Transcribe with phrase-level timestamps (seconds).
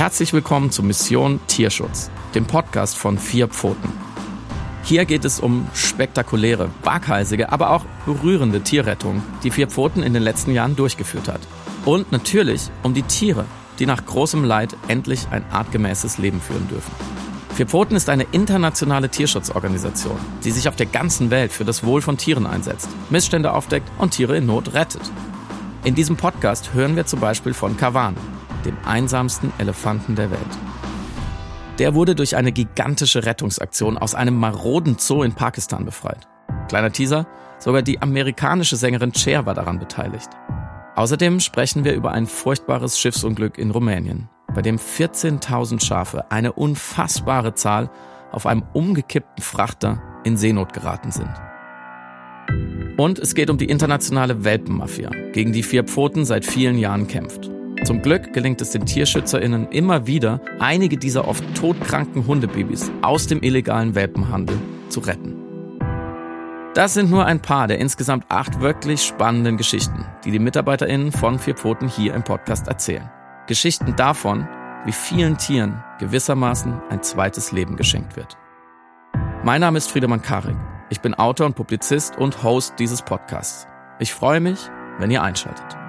[0.00, 3.92] Herzlich willkommen zu Mission Tierschutz, dem Podcast von Vier Pfoten.
[4.82, 10.22] Hier geht es um spektakuläre, waghalsige, aber auch berührende Tierrettung, die Vier Pfoten in den
[10.22, 11.42] letzten Jahren durchgeführt hat.
[11.84, 13.44] Und natürlich um die Tiere,
[13.78, 16.94] die nach großem Leid endlich ein artgemäßes Leben führen dürfen.
[17.54, 22.00] Vier Pfoten ist eine internationale Tierschutzorganisation, die sich auf der ganzen Welt für das Wohl
[22.00, 25.02] von Tieren einsetzt, Missstände aufdeckt und Tiere in Not rettet.
[25.84, 28.16] In diesem Podcast hören wir zum Beispiel von Kawan,
[28.60, 30.58] dem einsamsten Elefanten der Welt.
[31.78, 36.28] Der wurde durch eine gigantische Rettungsaktion aus einem maroden Zoo in Pakistan befreit.
[36.68, 37.26] Kleiner Teaser,
[37.58, 40.28] sogar die amerikanische Sängerin Cher war daran beteiligt.
[40.96, 47.54] Außerdem sprechen wir über ein furchtbares Schiffsunglück in Rumänien, bei dem 14.000 Schafe, eine unfassbare
[47.54, 47.90] Zahl,
[48.32, 51.30] auf einem umgekippten Frachter in Seenot geraten sind.
[52.98, 57.50] Und es geht um die internationale Welpenmafia, gegen die Vier Pfoten seit vielen Jahren kämpft.
[57.84, 63.42] Zum Glück gelingt es den TierschützerInnen immer wieder, einige dieser oft todkranken Hundebabys aus dem
[63.42, 64.58] illegalen Welpenhandel
[64.90, 65.36] zu retten.
[66.74, 71.38] Das sind nur ein paar der insgesamt acht wirklich spannenden Geschichten, die die MitarbeiterInnen von
[71.38, 73.10] Vier Pfoten hier im Podcast erzählen.
[73.48, 74.46] Geschichten davon,
[74.84, 78.36] wie vielen Tieren gewissermaßen ein zweites Leben geschenkt wird.
[79.42, 80.56] Mein Name ist Friedemann Karik.
[80.90, 83.66] Ich bin Autor und Publizist und Host dieses Podcasts.
[83.98, 84.58] Ich freue mich,
[84.98, 85.79] wenn ihr einschaltet.